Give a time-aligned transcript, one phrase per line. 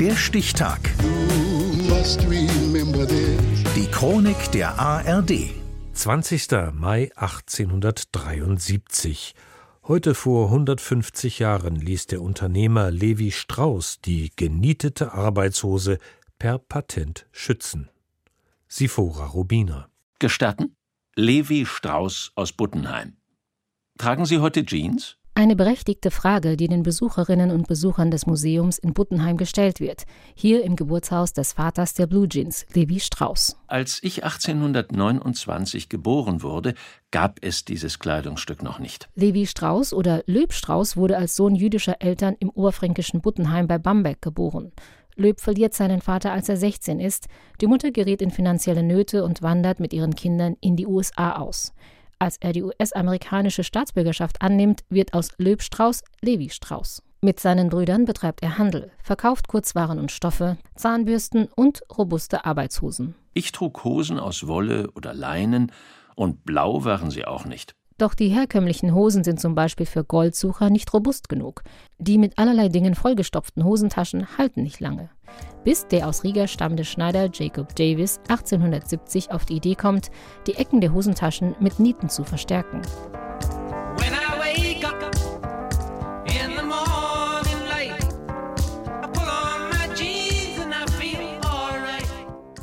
[0.00, 0.78] Der Stichtag.
[3.74, 5.50] Die Chronik der ARD.
[5.92, 6.48] 20.
[6.72, 9.34] Mai 1873.
[9.82, 15.98] Heute vor 150 Jahren ließ der Unternehmer Levi Strauss die genietete Arbeitshose
[16.38, 17.90] per Patent schützen.
[18.68, 19.90] Sifora Rubiner.
[20.20, 20.76] Gestatten?
[21.16, 23.16] Levi Strauss aus Buttenheim.
[23.98, 25.17] Tragen Sie heute Jeans?
[25.38, 30.02] Eine berechtigte Frage, die den Besucherinnen und Besuchern des Museums in Buttenheim gestellt wird,
[30.34, 33.56] hier im Geburtshaus des Vaters der Blue Jeans, Levi Strauss.
[33.68, 36.74] Als ich 1829 geboren wurde,
[37.12, 39.08] gab es dieses Kleidungsstück noch nicht.
[39.14, 44.20] Levi Strauss oder Löb Strauss wurde als Sohn jüdischer Eltern im oberfränkischen Buttenheim bei Bamberg
[44.20, 44.72] geboren.
[45.14, 47.28] Löb verliert seinen Vater, als er 16 ist.
[47.60, 51.74] Die Mutter gerät in finanzielle Nöte und wandert mit ihren Kindern in die USA aus.
[52.20, 57.02] Als er die US-amerikanische Staatsbürgerschaft annimmt, wird aus Löb Strauß Levi Strauß.
[57.20, 63.14] Mit seinen Brüdern betreibt er Handel, verkauft Kurzwaren und Stoffe, Zahnbürsten und robuste Arbeitshosen.
[63.34, 65.70] Ich trug Hosen aus Wolle oder Leinen
[66.16, 67.74] und blau waren sie auch nicht.
[67.98, 71.64] Doch die herkömmlichen Hosen sind zum Beispiel für Goldsucher nicht robust genug.
[71.98, 75.10] Die mit allerlei Dingen vollgestopften Hosentaschen halten nicht lange.
[75.64, 80.12] Bis der aus Riga stammende Schneider Jacob Davis 1870 auf die Idee kommt,
[80.46, 82.82] die Ecken der Hosentaschen mit Nieten zu verstärken.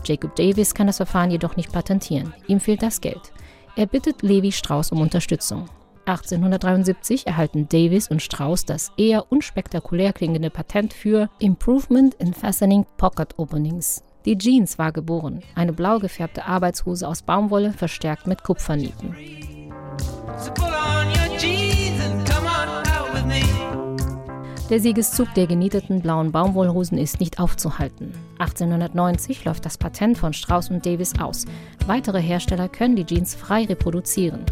[0.06, 2.34] Jacob Davis kann das Verfahren jedoch nicht patentieren.
[2.48, 3.34] Ihm fehlt das Geld.
[3.78, 5.68] Er bittet Levi Strauss um Unterstützung.
[6.06, 13.38] 1873 erhalten Davis und Strauss das eher unspektakulär klingende Patent für Improvement in Fastening Pocket
[13.38, 14.02] Openings.
[14.24, 19.14] Die Jeans war geboren, eine blau gefärbte Arbeitshose aus Baumwolle, verstärkt mit Kupfernieten.
[24.72, 28.12] Der Siegeszug der genieteten blauen Baumwollhosen ist nicht aufzuhalten.
[28.40, 31.46] 1890 läuft das Patent von Strauss und Davis aus.
[31.86, 34.44] Weitere Hersteller können die Jeans frei reproduzieren.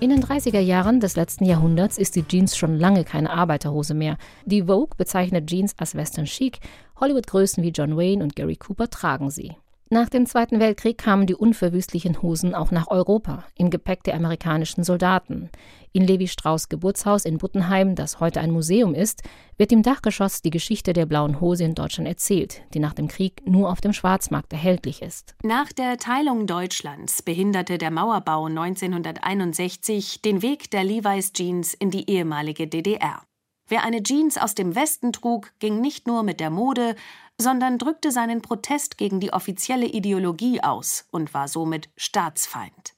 [0.00, 4.16] In den 30er Jahren des letzten Jahrhunderts ist die Jeans schon lange keine Arbeiterhose mehr.
[4.46, 6.60] Die Vogue bezeichnet Jeans als Western Chic.
[6.98, 9.52] Hollywood-Größen wie John Wayne und Gary Cooper tragen sie.
[9.92, 14.84] Nach dem Zweiten Weltkrieg kamen die unverwüstlichen Hosen auch nach Europa, im Gepäck der amerikanischen
[14.84, 15.50] Soldaten.
[15.92, 19.20] In Levi Strauss Geburtshaus in Buttenheim, das heute ein Museum ist,
[19.58, 23.42] wird im Dachgeschoss die Geschichte der blauen Hose in Deutschland erzählt, die nach dem Krieg
[23.46, 25.34] nur auf dem Schwarzmarkt erhältlich ist.
[25.42, 32.08] Nach der Teilung Deutschlands behinderte der Mauerbau 1961 den Weg der Levi's Jeans in die
[32.08, 33.24] ehemalige DDR.
[33.68, 36.94] Wer eine Jeans aus dem Westen trug, ging nicht nur mit der Mode,
[37.38, 42.94] sondern drückte seinen Protest gegen die offizielle Ideologie aus und war somit Staatsfeind.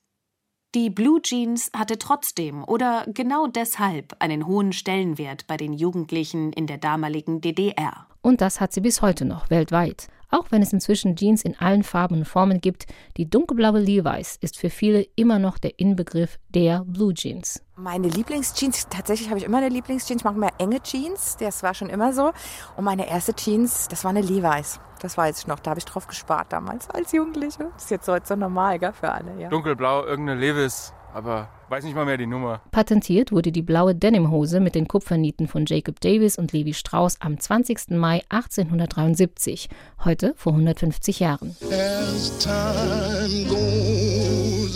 [0.75, 6.67] Die Blue Jeans hatte trotzdem oder genau deshalb einen hohen Stellenwert bei den Jugendlichen in
[6.67, 8.09] der damaligen DDR.
[8.23, 10.09] Und das hat sie bis heute noch weltweit.
[10.34, 12.87] Auch wenn es inzwischen Jeans in allen Farben und Formen gibt,
[13.17, 17.62] die dunkelblaue Levi's ist für viele immer noch der Inbegriff der Blue Jeans.
[17.77, 21.73] Meine Lieblingsjeans, tatsächlich habe ich immer eine Lieblingsjeans, ich mag mehr enge Jeans, das war
[21.73, 22.33] schon immer so.
[22.77, 24.81] Und meine erste Jeans, das war eine Levi's.
[25.00, 27.71] Das weiß ich noch, da habe ich drauf gespart damals als Jugendliche.
[27.73, 29.50] Das ist jetzt heute so normal, gell, für alle, ja.
[29.50, 32.61] Dunkelblau, irgendeine Levi's aber weiß nicht mal mehr die Nummer.
[32.71, 37.39] Patentiert wurde die blaue Denimhose mit den Kupfernieten von Jacob Davis und Levi Strauss am
[37.39, 37.91] 20.
[37.91, 39.69] Mai 1873,
[40.05, 41.57] heute vor 150 Jahren.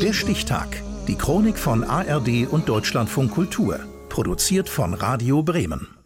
[0.01, 0.83] Der Stichtag.
[1.09, 3.81] Die Chronik von ARD und Deutschlandfunk Kultur.
[4.09, 5.98] Produziert von Radio Bremen.